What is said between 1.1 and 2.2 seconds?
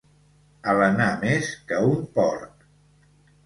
més que un